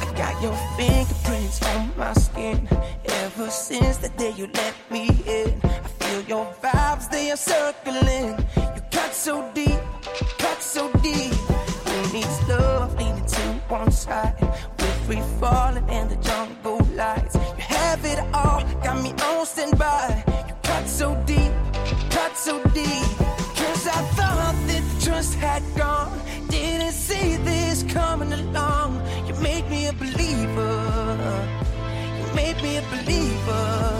[0.00, 2.68] I got your fingerprints on my skin.
[3.04, 8.34] Ever since the day you let me in, I feel your vibes, they are circling.
[8.90, 9.80] Cut so deep,
[10.38, 11.32] cut so deep.
[11.32, 14.34] Who needs love leaning to one side?
[14.78, 17.34] We're free falling in the jungle lights.
[17.34, 20.24] You have it all, got me on standby.
[20.48, 21.52] You cut so deep,
[22.10, 23.04] cut so deep.
[23.56, 26.20] Cause I thought that the trust had gone.
[26.48, 29.00] Didn't see this coming along.
[29.26, 31.48] You made me a believer.
[32.18, 33.99] You made me a believer.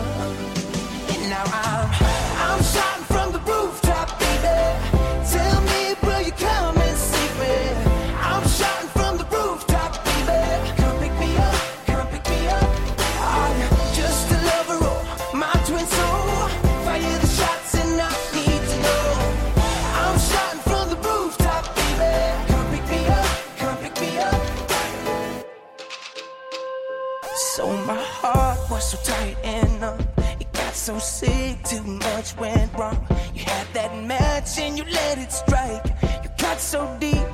[30.90, 32.98] So sick, too much went wrong.
[33.34, 35.84] You had that match and you let it strike.
[36.24, 37.26] You cut so deep,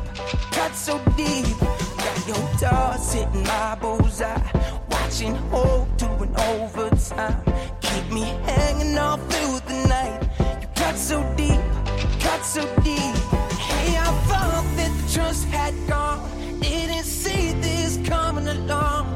[0.51, 1.47] cut so deep.
[2.05, 4.51] Got your thoughts hitting my bullseye.
[4.91, 7.43] Watching hope doing overtime.
[7.81, 10.21] Keep me hanging all through the night.
[10.61, 11.61] You cut so deep,
[12.21, 13.17] cut so deep.
[13.69, 16.21] Hey, I thought that the trust had gone.
[16.61, 19.16] Didn't see this coming along.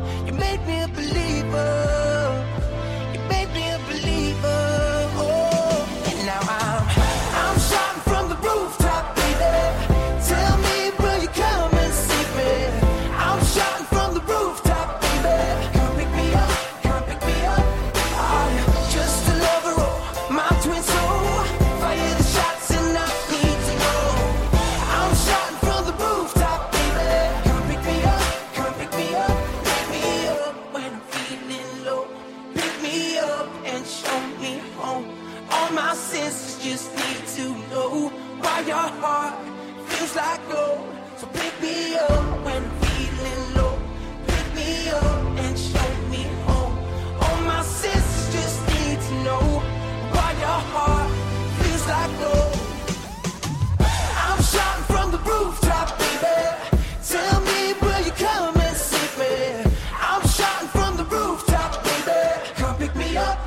[63.10, 63.40] Me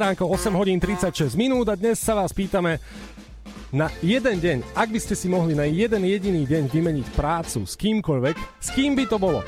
[0.00, 2.80] ránko, 8 hodín 36 minút a dnes sa vás pýtame
[3.70, 7.78] na jeden deň, ak by ste si mohli na jeden jediný deň vymeniť prácu s
[7.78, 9.46] kýmkoľvek, s kým by to bolo?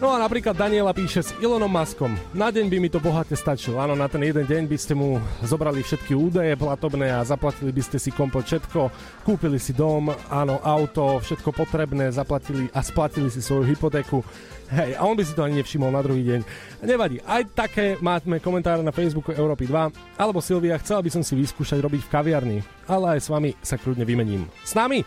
[0.00, 2.16] No a napríklad Daniela píše s Elonom Muskom.
[2.32, 3.76] Na deň by mi to bohate stačilo.
[3.84, 7.84] Áno, na ten jeden deň by ste mu zobrali všetky údaje platobné a zaplatili by
[7.84, 8.88] ste si komplet všetko.
[9.28, 14.24] Kúpili si dom, áno, auto, všetko potrebné, zaplatili a splatili si svoju hypotéku.
[14.70, 16.40] Hej, a on by si to ani nevšimol na druhý deň.
[16.86, 20.14] Nevadí, aj také máme komentáre na Facebooku Európy 2.
[20.14, 23.74] Alebo Silvia, chcela by som si vyskúšať robiť v kaviarni, ale aj s vami sa
[23.74, 24.46] kľudne vymením.
[24.62, 25.02] S nami?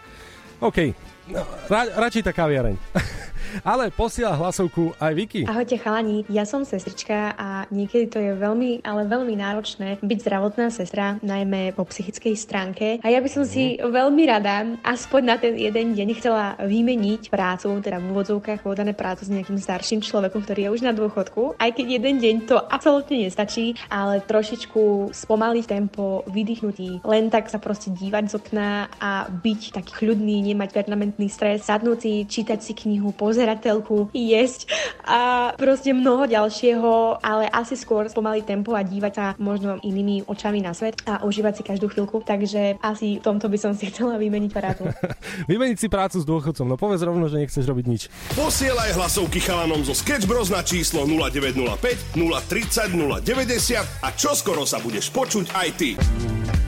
[0.60, 0.92] OK,
[1.32, 2.76] no, ra- radšej tá kaviareň.
[3.64, 5.42] ale posiela hlasovku aj Vicky.
[5.46, 10.70] Ahojte chalani, ja som sestrička a niekedy to je veľmi, ale veľmi náročné byť zdravotná
[10.74, 12.88] sestra, najmä po psychickej stránke.
[13.04, 17.80] A ja by som si veľmi rada aspoň na ten jeden deň chcela vymeniť prácu,
[17.84, 21.58] teda v úvodzovkách povedané prácu s nejakým starším človekom, ktorý je už na dôchodku.
[21.60, 27.58] Aj keď jeden deň to absolútne nestačí, ale trošičku spomaliť tempo, vydýchnutí, len tak sa
[27.58, 32.74] proste dívať z okna a byť taký kľudný, nemať permanentný stres, sadnúť si, čítať si
[32.76, 34.70] knihu, pozerať telku, jesť
[35.02, 40.62] a proste mnoho ďalšieho, ale asi skôr spomaliť tempo a dívať sa možno inými očami
[40.62, 42.22] na svet a užívať si každú chvíľku.
[42.22, 44.86] Takže asi v tomto by som si chcela vymeniť prácu.
[45.52, 48.02] Vymeniť si prácu s dôchodcom, no povedz rovno, že nechceš robiť nič.
[48.38, 52.94] Posielaj hlasovky chalanom zo Sketch Bros na číslo 0905 030
[53.26, 55.98] 090 a čoskoro sa budeš počuť aj ty.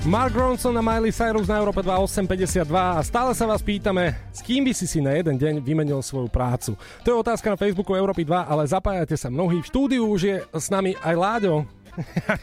[0.05, 4.61] Mark Ronson a Miley Cyrus na Európe 2852 a stále sa vás pýtame, s kým
[4.61, 6.54] by si si na jeden deň vymenil svoju prácu.
[7.03, 9.59] To je otázka na Facebooku Európy 2, ale zapájate sa mnohí.
[9.61, 11.74] V štúdiu už je s nami aj Láďo.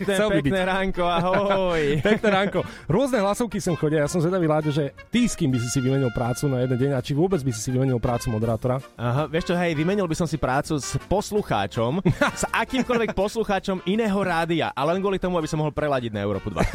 [0.03, 0.53] Chcel by byť.
[0.53, 1.83] Pekné ránko, ahoj.
[2.09, 2.61] Pekné ránko.
[2.89, 5.79] Rôzne hlasovky sem chodia, ja som zvedavý, Láďo, že ty s kým by si si
[5.81, 8.81] vymenil prácu na jeden deň a či vôbec by si si vymenil prácu moderátora?
[8.97, 12.05] Aha, vieš čo, hej, vymenil by som si prácu s poslucháčom,
[12.41, 16.53] s akýmkoľvek poslucháčom iného rádia, ale len kvôli tomu, aby som mohol preladiť na Európu
[16.53, 16.61] 2.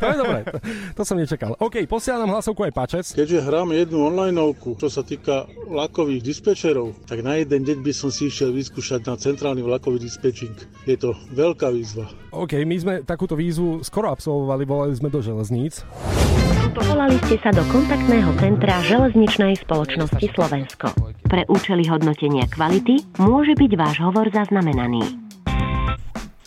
[0.00, 0.58] To je dobré, to,
[0.96, 1.52] to som nečakal.
[1.60, 3.06] OK, posielam hlasovku aj Pačec.
[3.12, 8.08] Keďže hrám jednu onlineovku, čo sa týka vlakových dispečerov, tak na jeden deň by som
[8.08, 10.54] si išiel vyskúšať na centrálny vlakový dispečing.
[10.88, 11.12] Je to
[11.60, 12.08] veľká výzva.
[12.32, 15.84] OK, my sme takúto výzvu skoro absolvovali, volali sme do železníc.
[16.72, 20.88] Volali ste sa do kontaktného centra železničnej spoločnosti Slovensko.
[21.28, 25.04] Pre účely hodnotenia kvality môže byť váš hovor zaznamenaný.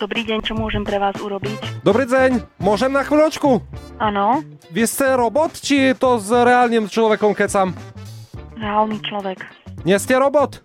[0.02, 1.86] Dobrý deň, čo môžem pre vás urobiť?
[1.86, 3.62] Dobrý deň, môžem na chvíľočku?
[4.02, 4.42] Áno,
[4.74, 7.78] Vy ste robot, či je to s reálnym človekom kecam?
[8.58, 9.44] reálny človek.
[9.86, 10.64] Nie ste robot?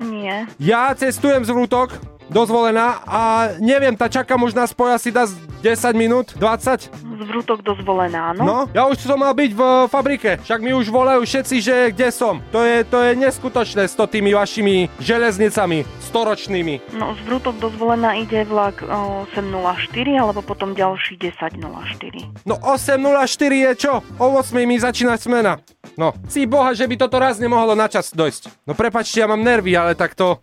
[0.00, 0.44] Nie.
[0.60, 1.96] Ja cestujem z Vrútok,
[2.30, 3.20] dozvolená a
[3.58, 5.26] neviem, tá čakám už na spoj asi dá
[5.60, 6.88] 10 minút, 20.
[7.20, 8.42] Zvrutok dozvolená, áno?
[8.42, 9.62] No, ja už som mal byť v
[9.92, 12.40] fabrike, však mi už volajú všetci, že kde som.
[12.48, 16.96] To je, to je neskutočné s to tými vašimi železnicami storočnými.
[16.96, 22.48] No, zvrutok dozvolená ide vlak o, 804 alebo potom ďalší 1004.
[22.48, 24.00] No 8.04 je čo?
[24.16, 25.60] O 8 mi začína smena.
[26.00, 28.64] No, si boha, že by toto raz nemohlo na čas dojsť.
[28.64, 30.40] No prepačte, ja mám nervy, ale tak to...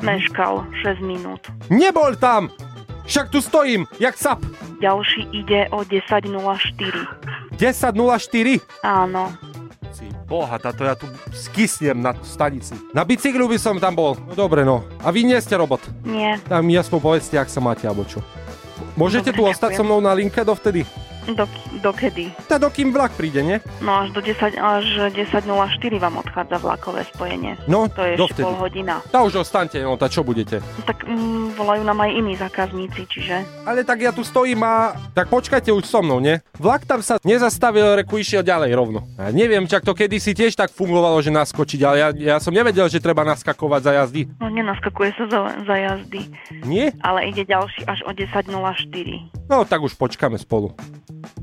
[0.00, 1.40] Meškal 6 minút.
[1.72, 2.52] Nebol tam!
[3.06, 4.42] Však tu stojím, jak sap.
[4.82, 7.56] Ďalší ide o 1004.
[7.56, 8.60] 10.04?
[8.82, 9.30] Áno.
[9.94, 12.74] Si boha, táto ja tu skysnem na stanici.
[12.92, 14.18] Na bicyklu by som tam bol.
[14.26, 14.82] No dobre, no.
[15.00, 15.80] A vy nie ste robot.
[16.04, 16.36] Nie.
[16.50, 18.20] Tam aspoň povedzte, ak sa máte, alebo čo.
[18.98, 19.80] Môžete Dobre, tu ostať ďakujem.
[19.80, 20.82] so mnou na linke dovtedy?
[21.26, 21.42] Do,
[21.82, 22.30] dokedy?
[22.46, 23.58] Tá dokým vlak príde, nie?
[23.82, 25.42] No až do 10, až 10.04
[25.98, 27.58] vám odchádza vlakové spojenie.
[27.66, 28.44] No, to je ešte dovtedy.
[28.46, 28.94] pol hodina.
[29.10, 30.62] Tá už ostaňte, no tá čo budete?
[30.86, 33.42] Tak mm, volajú nám aj iní zákazníci, čiže...
[33.66, 34.94] Ale tak ja tu stojím a...
[35.18, 36.38] Tak počkajte už so mnou, nie?
[36.62, 39.02] Vlak tam sa nezastavil, reku išiel ďalej rovno.
[39.18, 42.86] Ja neviem, čak to kedysi tiež tak fungovalo, že naskočiť, ale ja, ja som nevedel,
[42.86, 44.30] že treba naskakovať za jazdy.
[44.38, 46.20] No nenaskakuje sa za, za jazdy.
[46.62, 46.94] Nie?
[47.02, 48.46] Ale ide ďalší až o 10.04.
[49.50, 50.70] No tak už počkáme spolu.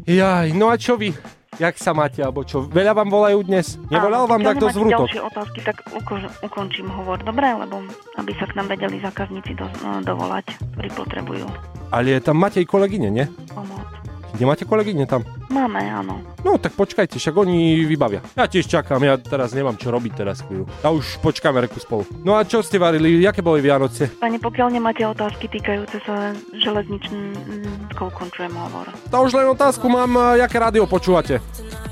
[0.04, 1.16] Jaj, no a čo vy?
[1.62, 2.66] Jak sa máte, alebo čo?
[2.66, 3.78] Veľa vám volajú dnes?
[3.88, 5.08] Nevolal vám takto nemáte zvrutok?
[5.08, 7.46] ďalšie otázky, tak uko- ukončím hovor, dobre?
[7.46, 7.80] Lebo
[8.18, 9.70] aby sa k nám vedeli zákazníci do,
[10.04, 11.46] dovolať, ktorí potrebujú
[11.94, 13.26] Ale je tam Matej kolegyne, nie?
[13.54, 14.03] pomoc.
[14.34, 15.22] Nemáte kolegyne tam?
[15.54, 16.18] Máme, áno.
[16.42, 18.26] No tak počkajte, však oni vybavia.
[18.34, 20.66] Ja tiež čakám, ja teraz nemám čo robiť teraz chvíľu.
[20.82, 22.04] A už počkáme reku spolu.
[22.26, 23.22] No a čo ste varili?
[23.22, 24.10] Jaké boli Vianoce?
[24.18, 28.90] Pani, pokiaľ nemáte otázky týkajúce sa železničkou, končujem hovor.
[29.14, 31.38] To už len otázku mám, a jaké rádio počúvate?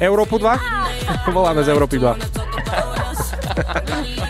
[0.01, 0.57] Európu 2?
[1.37, 2.17] Voláme z Európy 2.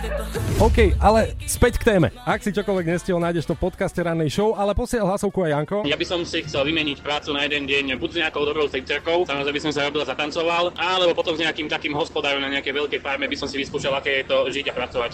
[0.62, 2.14] OK, ale späť k téme.
[2.22, 5.78] Ak si čokoľvek nestihol, nájdeš to v podcaste rannej show, ale posiel hlasovku aj Janko.
[5.90, 9.26] Ja by som si chcel vymeniť prácu na jeden deň buď s nejakou dobrou stripterkou,
[9.26, 13.02] samozrejme by som sa robil zatancoval, alebo potom s nejakým takým hospodárom na nejakej veľkej
[13.02, 15.12] farme by som si vyskúšal, aké je to žiť a pracovať.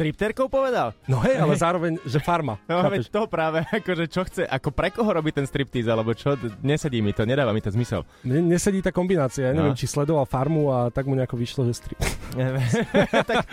[0.00, 0.96] Stripterkou povedal?
[1.04, 2.56] No hej, ale zároveň, že farma.
[2.64, 6.40] No veď to práve, akože čo chce, ako pre koho robí ten striptease, alebo čo,
[6.64, 8.08] nesedí mi to, nedáva mi to zmysel.
[8.24, 9.76] Mne nesedí tá kombinácia, ja neviem, No.
[9.76, 12.00] či sledoval farmu a tak mu nejako vyšlo, že strip.
[13.28, 13.44] tak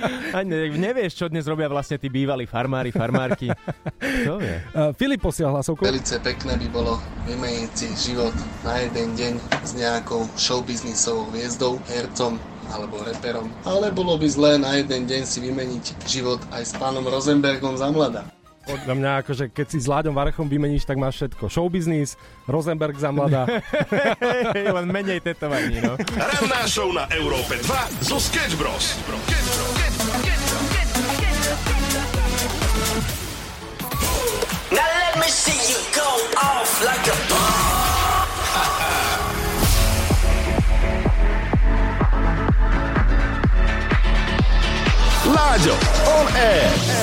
[0.48, 3.52] nevieš, čo dnes robia vlastne tí bývalí farmári, farmárky.
[4.00, 4.56] Kto vie?
[4.72, 5.84] Uh, Filip posiel hlasovku.
[5.84, 6.96] Velice pekné by bolo
[7.28, 8.32] vymeniť si život
[8.64, 9.34] na jeden deň
[9.68, 12.40] s nejakou showbiznisovou hviezdou, hercom
[12.72, 13.48] alebo reperom.
[13.64, 17.92] Ale bolo by zlé na jeden deň si vymeniť život aj s pánom Rosenbergom za
[17.92, 18.28] mladá.
[18.68, 21.48] Podľa mňa, akože keď si s Láďom Varechom vymeníš, tak máš všetko.
[21.48, 22.20] Showbiznis,
[22.52, 23.48] Rosenberg za mladá.
[24.76, 25.96] Len menej tetovaní, no.
[26.20, 29.00] Ranná show na Európe 2 zo Sketch Bros.
[34.68, 37.37] Now let me see you go off like a
[45.70, 46.97] On air.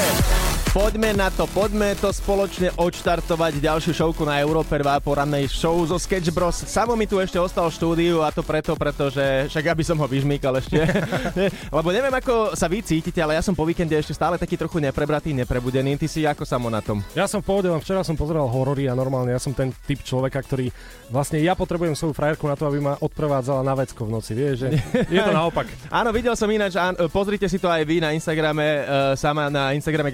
[0.74, 5.94] Poďme na to, poďme to spoločne odštartovať ďalšiu showku na Európe 2 porannej show zo
[6.02, 6.66] Sketch Bros.
[6.66, 9.22] Samo mi tu ešte ostal štúdiu a to preto, pretože
[9.54, 10.82] však aby som ho vyžmýkal ešte.
[11.78, 14.82] Lebo neviem, ako sa vy cítite, ale ja som po víkende ešte stále taký trochu
[14.82, 15.94] neprebratý, neprebudený.
[15.94, 17.06] Ty si ako samo na tom?
[17.14, 20.02] Ja som v pohode, len včera som pozeral horory a normálne ja som ten typ
[20.02, 20.74] človeka, ktorý
[21.06, 24.66] vlastne ja potrebujem svoju frajerku na to, aby ma odprevádzala na vecko v noci, vieš,
[24.66, 24.68] že
[25.06, 25.70] je to naopak.
[25.86, 26.74] Áno, videl som ináč,
[27.14, 30.10] pozrite si to aj vy na Instagrame, uh, sama na Instagrame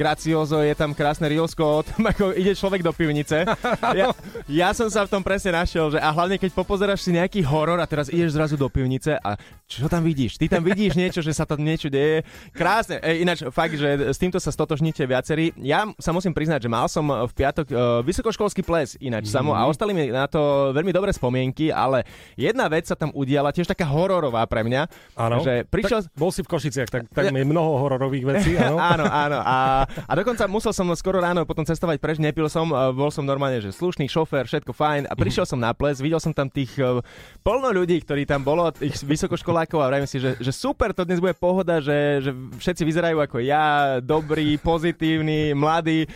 [0.51, 3.47] Graciozo, je tam krásne reelsko o tom, ako ide človek do pivnice.
[3.95, 4.11] Ja,
[4.51, 7.79] ja som sa v tom presne našiel, že a hlavne keď popozeráš si nejaký horor
[7.79, 9.39] a teraz ideš zrazu do pivnice a
[9.71, 10.43] čo tam vidíš?
[10.43, 12.27] Ty tam vidíš niečo, že sa tam niečo deje.
[12.51, 12.99] Krásne.
[12.99, 15.55] E, ináč fakt, že s týmto sa stotožníte viacerí.
[15.63, 19.35] Ja sa musím priznať, že mal som v piatok uh, vysokoškolský ples ináč mm.
[19.39, 22.03] samo a ostali mi na to veľmi dobré spomienky, ale
[22.35, 24.83] jedna vec sa tam udiala, tiež taká hororová pre mňa.
[25.15, 26.03] Áno, Že prišiel...
[26.03, 28.75] tak bol si v Košiciach, tak tam je mnoho hororových vecí, áno.
[28.99, 29.39] áno, áno.
[29.39, 33.27] A, a dokonca musel som skoro ráno potom cestovať preč, nepil som, a bol som
[33.27, 35.11] normálne, že slušný šofér, všetko fajn.
[35.11, 37.03] A prišiel som na ples, videl som tam tých eh,
[37.43, 41.19] plno ľudí, ktorí tam bolo, tých vysokoškolákov a vravím si, že, že super, to dnes
[41.19, 46.07] bude pohoda, že, že všetci vyzerajú ako ja, dobrí, pozitívni, mladí.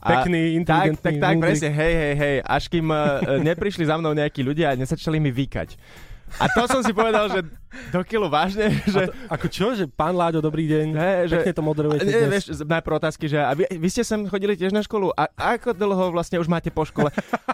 [0.00, 1.46] A Pekný, tak, inteligentný, tak, tak, múdry.
[1.52, 2.36] presne, hej, hej, hej.
[2.46, 2.98] Až kým eh,
[3.44, 5.76] neprišli za mnou nejakí ľudia a nezačali mi vykať.
[6.36, 7.40] A to som si povedal, že
[7.92, 9.08] do kilu vážne, že...
[9.32, 12.30] Ako čo, že pán Láďo, dobrý deň, He, že, pekne to moderujete ne, dnes.
[12.32, 15.56] vieš, najprv otázky, že a vy, vy ste sem chodili tiež na školu a, a
[15.56, 17.08] ako dlho vlastne už máte po škole?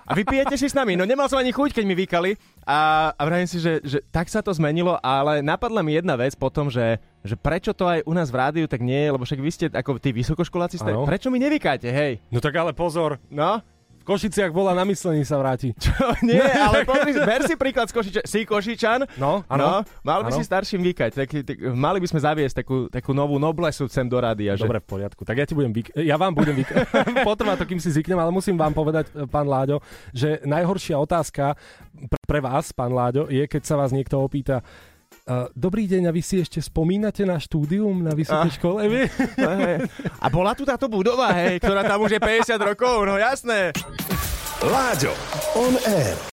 [0.05, 0.99] A vy pijete si s nami?
[0.99, 4.27] No nemal som ani chuť, keď mi vykali a, a vravím si, že, že tak
[4.31, 8.13] sa to zmenilo, ale napadla mi jedna vec potom, že že prečo to aj u
[8.13, 11.33] nás v rádiu tak nie je, lebo však vy ste ako tí vysokoškoláci, ste, prečo
[11.33, 12.21] mi nevykáte, hej?
[12.29, 13.17] No tak ale pozor.
[13.33, 13.65] No?
[14.05, 15.73] V Košiciach bola na myslení sa vráti.
[15.81, 15.97] Čo?
[16.29, 18.21] Nie, ale pozri, ber si príklad z Košiča.
[18.29, 19.17] Si Košičan?
[19.17, 19.81] No, no áno.
[20.05, 20.37] mal by Áno.
[20.37, 21.11] si starším vykať.
[21.17, 24.61] Tak, tak, mali by sme zaviesť takú, takú novú noblesu sem do rádia.
[24.61, 24.69] Že...
[24.69, 25.25] Dobre, v poriadku.
[25.25, 26.77] Tak ja ti budem vyk- ja vám budem vyk-
[27.25, 29.81] Potrvá to, kým si zvyknem, ale musím vám povedať, e, pán Láďo,
[30.13, 31.57] že najhoršia otázka
[32.29, 34.61] pre, vás, pán Láďo, je, keď sa vás niekto opýta,
[35.53, 38.57] dobrý deň, a vy si ešte spomínate na štúdium na vysokej Ah.
[38.57, 38.81] škole?
[38.87, 39.03] Vy?
[40.25, 43.73] A bola tu táto budova, hej, ktorá tam už je 50 rokov, no jasné.
[44.61, 45.13] Láďo,
[45.55, 46.17] on air.